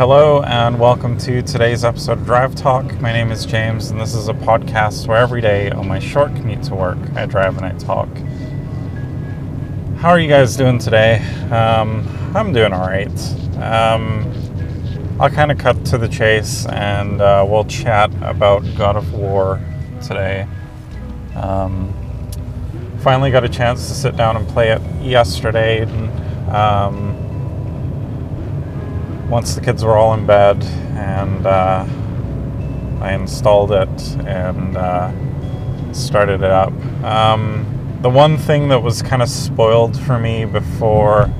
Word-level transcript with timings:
Hello, 0.00 0.42
and 0.44 0.80
welcome 0.80 1.18
to 1.18 1.42
today's 1.42 1.84
episode 1.84 2.12
of 2.12 2.24
Drive 2.24 2.54
Talk. 2.54 2.98
My 3.02 3.12
name 3.12 3.30
is 3.30 3.44
James, 3.44 3.90
and 3.90 4.00
this 4.00 4.14
is 4.14 4.28
a 4.28 4.32
podcast 4.32 5.06
where 5.06 5.18
every 5.18 5.42
day 5.42 5.70
on 5.70 5.86
my 5.86 5.98
short 5.98 6.34
commute 6.36 6.62
to 6.62 6.74
work, 6.74 6.96
I 7.16 7.26
drive 7.26 7.58
and 7.58 7.66
I 7.66 7.72
talk. 7.72 8.08
How 9.98 10.08
are 10.08 10.18
you 10.18 10.26
guys 10.26 10.56
doing 10.56 10.78
today? 10.78 11.18
Um, 11.50 12.08
I'm 12.34 12.54
doing 12.54 12.72
all 12.72 12.86
right. 12.88 13.12
Um, 13.56 14.24
I'll 15.20 15.28
kind 15.28 15.52
of 15.52 15.58
cut 15.58 15.84
to 15.84 15.98
the 15.98 16.08
chase 16.08 16.64
and 16.64 17.20
uh, 17.20 17.44
we'll 17.46 17.66
chat 17.66 18.10
about 18.22 18.60
God 18.78 18.96
of 18.96 19.12
War 19.12 19.60
today. 20.00 20.48
Um, 21.34 21.92
finally 23.00 23.30
got 23.30 23.44
a 23.44 23.50
chance 23.50 23.88
to 23.88 23.94
sit 23.94 24.16
down 24.16 24.38
and 24.38 24.48
play 24.48 24.70
it 24.70 24.80
yesterday. 25.02 25.82
And, 25.82 26.48
um, 26.48 27.29
once 29.30 29.54
the 29.54 29.60
kids 29.60 29.84
were 29.84 29.96
all 29.96 30.12
in 30.12 30.26
bed, 30.26 30.60
and 30.96 31.46
uh, 31.46 31.86
I 33.00 33.12
installed 33.12 33.70
it 33.70 33.88
and 34.26 34.76
uh, 34.76 35.12
started 35.92 36.42
it 36.42 36.50
up. 36.50 36.72
Um, 37.04 37.98
the 38.02 38.10
one 38.10 38.36
thing 38.36 38.68
that 38.70 38.82
was 38.82 39.02
kind 39.02 39.22
of 39.22 39.28
spoiled 39.28 39.98
for 40.00 40.18
me 40.18 40.46
before 40.46 41.30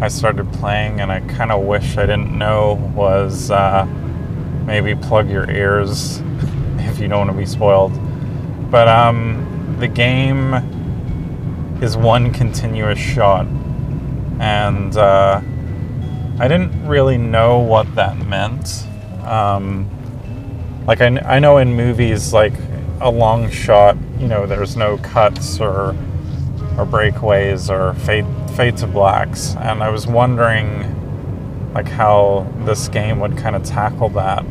I 0.00 0.08
started 0.08 0.52
playing, 0.54 1.00
and 1.00 1.12
I 1.12 1.20
kind 1.20 1.52
of 1.52 1.64
wish 1.64 1.96
I 1.96 2.06
didn't 2.06 2.36
know, 2.36 2.74
was 2.96 3.52
uh, 3.52 3.84
maybe 4.66 4.96
plug 4.96 5.30
your 5.30 5.48
ears 5.48 6.18
if 6.78 6.98
you 6.98 7.06
don't 7.06 7.28
want 7.28 7.30
to 7.30 7.36
be 7.36 7.46
spoiled. 7.46 7.92
But 8.72 8.88
um, 8.88 9.76
the 9.78 9.86
game 9.86 10.54
is 11.80 11.96
one 11.96 12.32
continuous 12.32 12.98
shot, 12.98 13.46
and 14.40 14.96
uh, 14.96 15.40
I 16.40 16.48
didn't 16.48 16.88
really 16.88 17.18
know 17.18 17.58
what 17.58 17.94
that 17.96 18.16
meant. 18.26 18.86
Um, 19.24 19.86
like 20.86 21.02
I, 21.02 21.18
I 21.18 21.38
know 21.38 21.58
in 21.58 21.74
movies, 21.74 22.32
like 22.32 22.54
a 23.02 23.10
long 23.10 23.50
shot, 23.50 23.98
you 24.18 24.26
know, 24.26 24.46
there's 24.46 24.74
no 24.74 24.96
cuts 24.96 25.60
or 25.60 25.94
or 26.78 26.86
breakaways 26.86 27.68
or 27.68 27.92
fade 27.92 28.24
fade 28.56 28.78
to 28.78 28.86
blacks, 28.86 29.54
and 29.56 29.82
I 29.82 29.90
was 29.90 30.06
wondering 30.06 31.72
like 31.74 31.88
how 31.88 32.50
this 32.64 32.88
game 32.88 33.20
would 33.20 33.36
kind 33.36 33.54
of 33.54 33.62
tackle 33.62 34.08
that, 34.08 34.42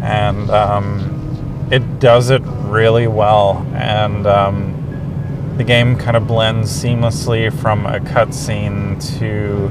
and 0.00 0.48
um, 0.48 1.68
it 1.70 2.00
does 2.00 2.30
it 2.30 2.40
really 2.46 3.06
well, 3.06 3.66
and 3.74 4.26
um, 4.26 5.54
the 5.58 5.64
game 5.64 5.98
kind 5.98 6.16
of 6.16 6.26
blends 6.26 6.70
seamlessly 6.70 7.52
from 7.52 7.84
a 7.84 8.00
cutscene 8.00 8.98
to 9.18 9.68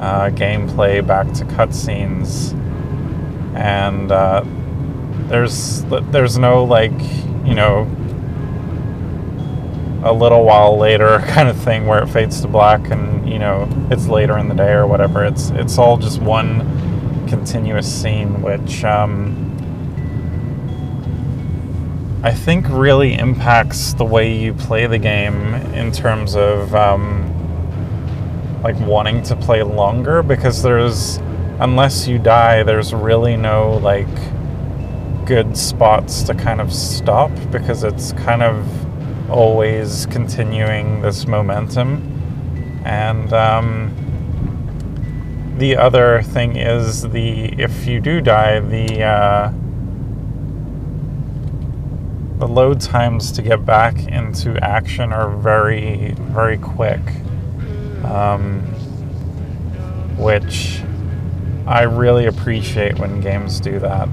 uh, 0.00 0.30
gameplay 0.30 1.06
back 1.06 1.32
to 1.34 1.44
cutscenes, 1.44 2.52
and 3.54 4.10
uh, 4.10 4.44
there's 5.28 5.84
there's 6.10 6.38
no 6.38 6.64
like 6.64 6.92
you 7.44 7.54
know 7.54 7.90
a 10.04 10.12
little 10.12 10.44
while 10.44 10.76
later 10.76 11.18
kind 11.28 11.48
of 11.48 11.56
thing 11.56 11.86
where 11.86 12.02
it 12.02 12.08
fades 12.08 12.40
to 12.42 12.48
black 12.48 12.90
and 12.90 13.28
you 13.28 13.38
know 13.38 13.68
it's 13.90 14.06
later 14.06 14.38
in 14.38 14.48
the 14.48 14.54
day 14.54 14.72
or 14.72 14.86
whatever. 14.86 15.24
It's 15.24 15.50
it's 15.50 15.78
all 15.78 15.96
just 15.96 16.20
one 16.20 16.60
continuous 17.28 17.90
scene, 17.92 18.42
which 18.42 18.84
um, 18.84 19.40
I 22.22 22.32
think 22.32 22.66
really 22.68 23.14
impacts 23.14 23.94
the 23.94 24.04
way 24.04 24.36
you 24.36 24.54
play 24.54 24.86
the 24.86 24.98
game 24.98 25.54
in 25.74 25.92
terms 25.92 26.36
of. 26.36 26.74
Um, 26.74 27.33
like 28.64 28.78
wanting 28.80 29.22
to 29.22 29.36
play 29.36 29.62
longer 29.62 30.22
because 30.22 30.62
there's 30.62 31.18
unless 31.60 32.08
you 32.08 32.18
die 32.18 32.64
there's 32.64 32.92
really 32.92 33.36
no 33.36 33.74
like 33.76 34.08
good 35.24 35.56
spots 35.56 36.22
to 36.24 36.34
kind 36.34 36.60
of 36.60 36.72
stop 36.72 37.30
because 37.50 37.84
it's 37.84 38.12
kind 38.12 38.42
of 38.42 38.84
always 39.30 40.06
continuing 40.06 41.00
this 41.00 41.26
momentum. 41.26 42.10
And 42.84 43.32
um, 43.32 43.94
the 45.58 45.76
other 45.76 46.22
thing 46.22 46.56
is 46.56 47.02
the 47.02 47.54
if 47.60 47.86
you 47.86 48.00
do 48.00 48.20
die 48.20 48.60
the 48.60 49.02
uh, 49.02 49.52
the 52.38 52.48
load 52.48 52.80
times 52.80 53.32
to 53.32 53.42
get 53.42 53.64
back 53.64 53.96
into 54.08 54.58
action 54.62 55.12
are 55.12 55.30
very 55.30 56.12
very 56.18 56.58
quick 56.58 57.00
um, 58.04 58.60
which 60.16 60.80
I 61.66 61.82
really 61.82 62.26
appreciate 62.26 62.98
when 62.98 63.20
games 63.20 63.60
do 63.60 63.78
that. 63.78 64.08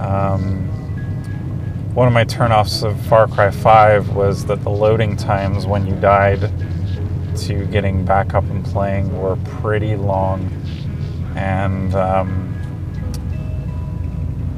Um, 0.00 0.68
one 1.94 2.06
of 2.06 2.14
my 2.14 2.24
turnoffs 2.24 2.82
of 2.82 2.98
Far 3.06 3.28
Cry 3.28 3.50
5 3.50 4.14
was 4.14 4.46
that 4.46 4.62
the 4.62 4.70
loading 4.70 5.16
times 5.16 5.66
when 5.66 5.86
you 5.86 5.94
died 5.96 6.50
to 7.36 7.66
getting 7.66 8.04
back 8.04 8.34
up 8.34 8.44
and 8.44 8.64
playing 8.64 9.20
were 9.20 9.36
pretty 9.60 9.96
long, 9.96 10.50
and 11.36 11.94
um, 11.94 12.48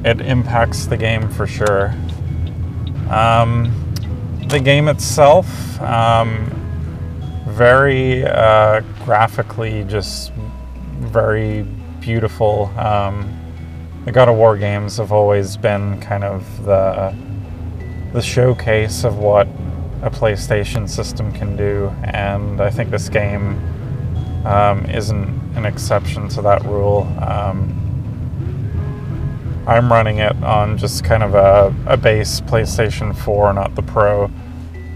it 0.04 0.20
impacts 0.20 0.86
the 0.86 0.96
game 0.96 1.28
for 1.28 1.46
sure. 1.46 1.94
Um, 3.10 3.72
the 4.48 4.60
game 4.60 4.88
itself, 4.88 5.80
um, 5.80 6.53
very 7.54 8.24
uh, 8.24 8.80
graphically 9.04 9.84
just 9.84 10.32
very 10.98 11.62
beautiful. 12.00 12.66
Um, 12.76 13.40
the 14.04 14.12
God 14.12 14.28
of 14.28 14.36
War 14.36 14.58
games 14.58 14.96
have 14.96 15.12
always 15.12 15.56
been 15.56 16.00
kind 16.00 16.24
of 16.24 16.64
the 16.64 17.14
the 18.12 18.20
showcase 18.20 19.04
of 19.04 19.18
what 19.18 19.46
a 20.02 20.10
PlayStation 20.10 20.88
system 20.88 21.32
can 21.32 21.56
do, 21.56 21.92
and 22.04 22.60
I 22.60 22.70
think 22.70 22.90
this 22.90 23.08
game 23.08 23.58
um, 24.44 24.84
isn't 24.86 25.56
an 25.56 25.64
exception 25.64 26.28
to 26.30 26.42
that 26.42 26.62
rule. 26.64 27.02
Um, 27.20 27.80
I'm 29.66 29.90
running 29.90 30.18
it 30.18 30.36
on 30.42 30.76
just 30.76 31.04
kind 31.04 31.22
of 31.22 31.34
a, 31.34 31.74
a 31.86 31.96
base 31.96 32.40
PlayStation 32.42 33.16
4, 33.16 33.54
not 33.54 33.74
the 33.74 33.82
Pro, 33.82 34.30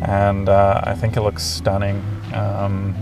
and 0.03 0.49
uh, 0.49 0.83
I 0.85 0.95
think 0.95 1.17
it 1.17 1.23
looks 1.23 1.43
stunning. 1.43 2.05
Um, 2.35 2.95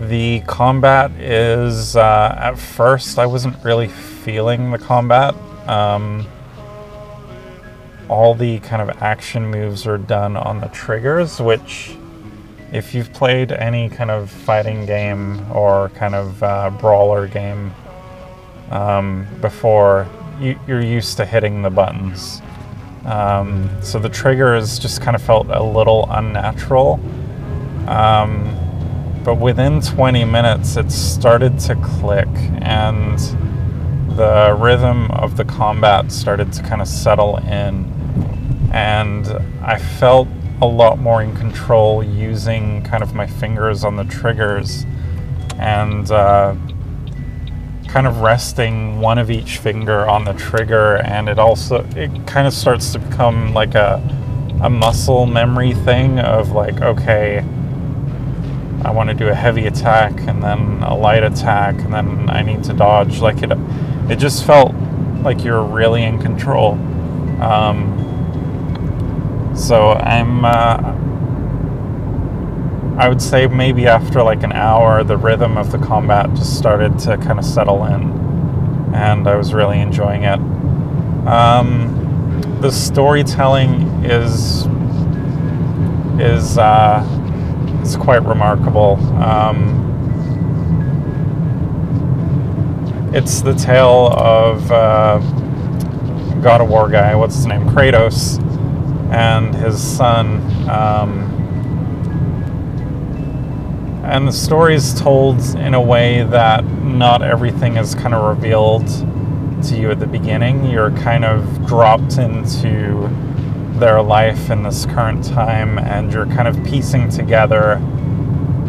the 0.00 0.40
combat 0.40 1.10
is, 1.12 1.96
uh, 1.96 2.34
at 2.38 2.58
first, 2.58 3.18
I 3.18 3.26
wasn't 3.26 3.56
really 3.64 3.88
feeling 3.88 4.70
the 4.70 4.78
combat. 4.78 5.34
Um, 5.66 6.26
all 8.08 8.34
the 8.34 8.58
kind 8.60 8.82
of 8.82 9.02
action 9.02 9.50
moves 9.50 9.86
are 9.86 9.98
done 9.98 10.36
on 10.36 10.60
the 10.60 10.68
triggers, 10.68 11.40
which, 11.40 11.96
if 12.72 12.94
you've 12.94 13.12
played 13.12 13.52
any 13.52 13.88
kind 13.88 14.10
of 14.10 14.30
fighting 14.30 14.86
game 14.86 15.50
or 15.50 15.88
kind 15.90 16.14
of 16.14 16.42
uh, 16.42 16.70
brawler 16.78 17.26
game 17.26 17.72
um, 18.70 19.26
before, 19.40 20.06
you, 20.38 20.58
are 20.68 20.80
used 20.80 21.16
to 21.16 21.24
hitting 21.24 21.62
the 21.62 21.70
buttons. 21.70 22.42
Um, 23.06 23.70
so 23.82 23.98
the 24.00 24.08
triggers 24.08 24.78
just 24.78 25.00
kind 25.00 25.14
of 25.14 25.22
felt 25.22 25.46
a 25.48 25.62
little 25.62 26.06
unnatural. 26.10 27.00
Um, 27.86 28.52
but 29.24 29.36
within 29.36 29.80
20 29.80 30.24
minutes, 30.24 30.76
it 30.76 30.90
started 30.90 31.58
to 31.60 31.76
click, 31.76 32.28
and 32.60 33.18
the 34.16 34.56
rhythm 34.58 35.10
of 35.12 35.36
the 35.36 35.44
combat 35.44 36.10
started 36.10 36.52
to 36.54 36.62
kind 36.62 36.80
of 36.80 36.88
settle 36.88 37.36
in. 37.38 37.92
And 38.72 39.28
I 39.62 39.78
felt 39.78 40.28
a 40.60 40.66
lot 40.66 40.98
more 40.98 41.22
in 41.22 41.36
control 41.36 42.02
using 42.02 42.82
kind 42.82 43.02
of 43.02 43.14
my 43.14 43.26
fingers 43.26 43.84
on 43.84 43.96
the 43.96 44.04
triggers. 44.04 44.84
And 45.58 46.10
uh, 46.10 46.54
kind 47.96 48.06
of 48.06 48.20
resting 48.20 49.00
one 49.00 49.16
of 49.16 49.30
each 49.30 49.56
finger 49.56 50.06
on 50.06 50.22
the 50.26 50.34
trigger 50.34 50.96
and 50.96 51.30
it 51.30 51.38
also 51.38 51.82
it 51.96 52.10
kind 52.26 52.46
of 52.46 52.52
starts 52.52 52.92
to 52.92 52.98
become 52.98 53.54
like 53.54 53.74
a 53.74 54.02
a 54.62 54.68
muscle 54.68 55.24
memory 55.24 55.72
thing 55.72 56.18
of 56.18 56.50
like 56.50 56.82
okay 56.82 57.38
I 58.84 58.90
want 58.90 59.08
to 59.08 59.14
do 59.14 59.28
a 59.28 59.34
heavy 59.34 59.64
attack 59.64 60.12
and 60.28 60.42
then 60.42 60.82
a 60.82 60.94
light 60.94 61.24
attack 61.24 61.74
and 61.76 61.94
then 61.94 62.28
I 62.28 62.42
need 62.42 62.62
to 62.64 62.74
dodge. 62.74 63.20
Like 63.20 63.42
it 63.42 63.50
it 64.10 64.16
just 64.16 64.44
felt 64.44 64.74
like 65.22 65.42
you're 65.42 65.64
really 65.64 66.02
in 66.02 66.20
control. 66.20 66.72
Um, 67.40 67.94
so 69.56 69.92
I'm 69.92 70.44
uh, 70.44 70.92
I 72.98 73.08
would 73.10 73.20
say 73.20 73.46
maybe 73.46 73.86
after 73.86 74.22
like 74.22 74.42
an 74.42 74.52
hour, 74.52 75.04
the 75.04 75.18
rhythm 75.18 75.58
of 75.58 75.70
the 75.70 75.78
combat 75.78 76.32
just 76.34 76.56
started 76.56 76.98
to 77.00 77.18
kind 77.18 77.38
of 77.38 77.44
settle 77.44 77.84
in, 77.84 78.10
and 78.94 79.28
I 79.28 79.36
was 79.36 79.52
really 79.52 79.80
enjoying 79.80 80.22
it. 80.24 80.38
Um, 81.28 82.58
the 82.62 82.70
storytelling 82.70 83.82
is 84.02 84.66
is 86.18 86.56
uh, 86.56 87.04
is 87.82 87.96
quite 87.96 88.22
remarkable. 88.24 88.96
Um, 89.22 89.82
it's 93.12 93.42
the 93.42 93.54
tale 93.54 94.08
of 94.14 94.72
uh, 94.72 95.18
God 96.40 96.62
of 96.62 96.70
War 96.70 96.88
guy, 96.88 97.14
what's 97.14 97.34
his 97.36 97.46
name, 97.46 97.68
Kratos, 97.68 98.40
and 99.12 99.54
his 99.54 99.82
son. 99.82 100.40
Um, 100.70 101.35
and 104.06 104.26
the 104.28 104.32
story 104.32 104.76
is 104.76 104.94
told 104.94 105.40
in 105.56 105.74
a 105.74 105.80
way 105.80 106.22
that 106.22 106.64
not 106.64 107.22
everything 107.22 107.76
is 107.76 107.94
kind 107.96 108.14
of 108.14 108.24
revealed 108.24 108.86
to 109.64 109.76
you 109.76 109.90
at 109.90 109.98
the 109.98 110.06
beginning. 110.06 110.70
You're 110.70 110.92
kind 110.92 111.24
of 111.24 111.66
dropped 111.66 112.16
into 112.16 113.08
their 113.80 114.00
life 114.00 114.48
in 114.48 114.62
this 114.62 114.86
current 114.86 115.24
time, 115.24 115.80
and 115.80 116.12
you're 116.12 116.26
kind 116.26 116.46
of 116.46 116.62
piecing 116.64 117.08
together. 117.08 117.78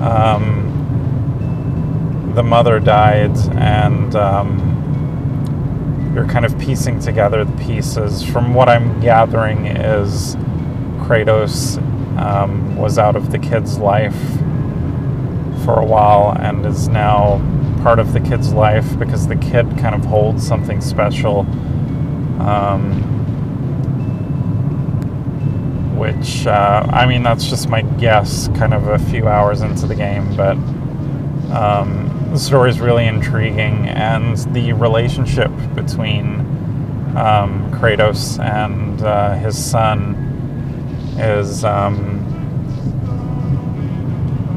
Um, 0.02 0.64
the 2.34 2.42
mother 2.42 2.80
died, 2.80 3.38
and 3.56 4.16
um, 4.16 6.12
you're 6.16 6.28
kind 6.28 6.46
of 6.46 6.58
piecing 6.58 7.00
together 7.00 7.46
the 7.46 7.64
pieces. 7.64 8.24
From 8.24 8.56
what 8.56 8.70
I'm 8.70 9.00
gathering, 9.02 9.68
is 9.68 10.36
Kratos 11.06 11.78
um, 12.18 12.76
was 12.76 12.98
out 12.98 13.16
of 13.16 13.32
the 13.32 13.38
kid's 13.38 13.78
life 13.78 14.16
for 15.68 15.82
a 15.82 15.86
while 15.86 16.34
and 16.40 16.66
is 16.66 16.88
now 16.88 17.42
part 17.84 18.00
of 18.00 18.14
the 18.14 18.22
kid's 18.22 18.54
life 18.54 18.98
because 18.98 19.28
the 19.28 19.36
kid 19.36 19.68
kind 19.78 19.94
of 19.94 20.06
holds 20.06 20.48
something 20.48 20.80
special. 20.80 21.42
Um, 22.40 23.04
which, 25.98 26.48
uh, 26.48 26.86
I 26.90 27.06
mean, 27.06 27.22
that's 27.22 27.50
just 27.50 27.68
my 27.68 27.82
guess, 27.82 28.48
kind 28.50 28.74
of 28.74 28.88
a 28.88 28.98
few 28.98 29.28
hours 29.28 29.60
into 29.60 29.88
the 29.88 29.96
game, 29.96 30.38
but 30.38 30.56
um, 31.52 32.30
the 32.32 32.40
story 32.40 32.70
is 32.70 32.80
really 32.80 33.06
intriguing, 33.06 33.90
and 33.90 34.38
the 34.54 34.72
relationship 34.72 35.52
between 35.76 36.40
um, 37.18 37.70
Kratos 37.74 38.40
and 38.40 39.02
uh, 39.02 39.34
his 39.34 39.62
son 39.62 40.16
is 41.18 41.66
um, 41.66 42.27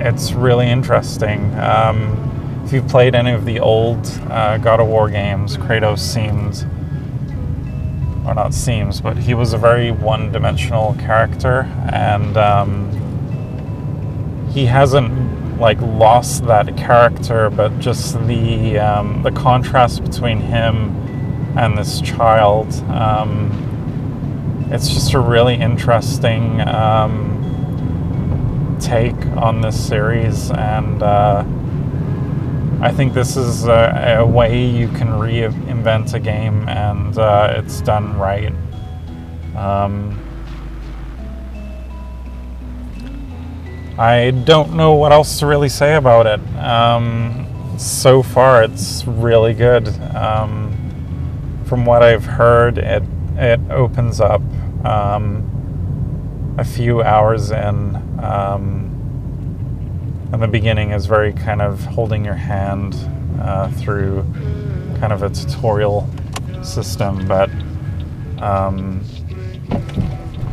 it's 0.01 0.33
really 0.33 0.69
interesting. 0.69 1.55
Um, 1.59 2.63
if 2.65 2.73
you've 2.73 2.89
played 2.89 3.15
any 3.15 3.33
of 3.33 3.45
the 3.45 3.61
old 3.61 4.07
uh, 4.31 4.59
God 4.59 4.81
of 4.81 4.89
War 4.89 5.11
games, 5.11 5.57
Kratos 5.57 5.99
seemed, 5.99 6.65
or 8.27 8.35
not 8.35 8.55
seems, 8.55 9.01
but 9.01 9.17
he 9.17 9.35
was 9.35 9.53
a 9.53 9.59
very 9.59 9.91
one-dimensional 9.91 10.95
character, 10.95 11.63
and 11.93 12.37
um, 12.37 12.91
he 14.53 14.67
hasn't 14.67 15.59
like 15.61 15.81
lost 15.81 16.47
that 16.47 16.77
character, 16.77 17.51
but 17.51 17.79
just 17.79 18.15
the 18.27 18.79
um, 18.79 19.23
the 19.23 19.31
contrast 19.33 20.03
between 20.03 20.41
him 20.41 20.97
and 21.59 21.77
this 21.77 22.01
child. 22.01 22.73
Um, 22.91 24.69
it's 24.71 24.89
just 24.89 25.15
a 25.15 25.19
really 25.19 25.57
interesting 25.57 26.61
um, 26.63 27.30
take 28.81 29.15
on 29.37 29.61
this 29.61 29.89
series, 29.89 30.51
and 30.51 31.03
uh, 31.03 31.45
I 32.81 32.91
think 32.93 33.13
this 33.13 33.37
is 33.37 33.67
a, 33.67 34.17
a, 34.19 34.27
way 34.27 34.65
you 34.65 34.89
can 34.89 35.09
reinvent 35.09 36.15
a 36.15 36.21
game, 36.21 36.69
and 36.69 37.17
uh, 37.19 37.55
it's 37.57 37.81
done 37.83 38.19
right. 38.19 38.53
Um, 39.55 40.19
I 43.99 44.31
don't 44.31 44.75
know 44.75 44.95
what 44.95 45.13
else 45.13 45.39
to 45.41 45.47
really 45.47 45.69
say 45.69 45.97
about 45.97 46.27
it. 46.27 46.41
Um, 46.57 47.77
so 47.79 48.23
far, 48.23 48.63
it's 48.63 49.07
really 49.07 49.53
good. 49.53 49.89
Um, 50.15 50.77
from 51.67 51.85
what 51.85 52.03
I've 52.03 52.25
heard, 52.25 52.79
it 52.79 53.03
it 53.37 53.61
opens 53.71 54.21
up 54.21 54.43
um, 54.85 55.60
a 56.61 56.65
few 56.65 57.03
hours 57.03 57.51
in. 57.51 57.97
Um, 58.23 58.87
and 60.31 60.43
the 60.43 60.47
beginning 60.47 60.91
is 60.91 61.07
very 61.07 61.33
kind 61.33 61.63
of 61.63 61.83
holding 61.87 62.23
your 62.23 62.35
hand 62.35 62.95
uh, 63.41 63.71
through 63.71 64.23
kind 65.01 65.13
of 65.13 65.23
a 65.23 65.31
tutorial 65.31 66.09
system, 66.63 67.27
but 67.27 67.49
um, 68.43 69.03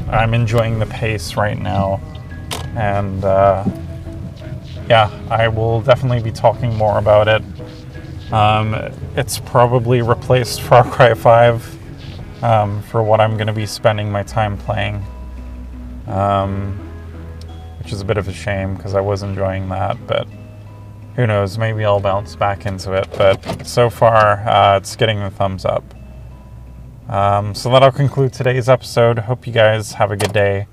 I'm 0.10 0.34
enjoying 0.34 0.80
the 0.80 0.86
pace 0.86 1.36
right 1.36 1.60
now 1.60 2.00
and 2.78 3.26
uh, 3.26 3.66
yeah, 4.88 5.12
I 5.30 5.50
will 5.50 5.82
definitely 5.82 6.22
be 6.22 6.32
talking 6.32 6.74
more 6.76 7.00
about 7.00 7.28
it. 7.28 7.44
Um, 8.32 8.76
it's 9.18 9.40
probably 9.40 10.02
replaced 10.02 10.62
Far 10.62 10.90
Cry 10.90 11.14
5 11.14 12.44
um, 12.44 12.82
for 12.84 13.04
what 13.04 13.20
I'm 13.20 13.36
going 13.36 13.48
to 13.48 13.54
be 13.54 13.66
spending 13.66 14.10
my 14.10 14.24
time 14.24 14.58
playing, 14.58 15.04
um, 16.08 16.78
which 17.80 17.92
is 17.94 18.02
a 18.02 18.06
bit 18.06 18.18
of 18.18 18.28
a 18.28 18.34
shame 18.34 18.76
because 18.76 18.96
I 18.96 19.02
was 19.02 19.24
enjoying 19.24 19.70
that, 19.70 19.98
but 20.08 20.28
who 21.16 21.26
knows, 21.26 21.58
maybe 21.58 21.84
I'll 21.84 22.00
bounce 22.00 22.36
back 22.36 22.66
into 22.66 22.94
it. 22.94 23.08
But 23.18 23.66
so 23.66 23.90
far, 23.90 24.48
uh, 24.48 24.78
it's 24.78 24.96
getting 24.96 25.20
the 25.20 25.30
thumbs 25.30 25.66
up. 25.66 25.84
Um, 27.10 27.56
so 27.56 27.72
that'll 27.72 27.92
conclude 27.92 28.34
today's 28.34 28.70
episode. 28.70 29.20
Hope 29.20 29.48
you 29.48 29.54
guys 29.54 29.94
have 29.94 30.12
a 30.12 30.18
good 30.18 30.34
day 30.34 30.68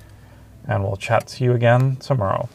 and 0.67 0.83
we'll 0.83 0.97
chat 0.97 1.27
to 1.27 1.43
you 1.43 1.53
again 1.53 1.95
tomorrow. 1.97 2.49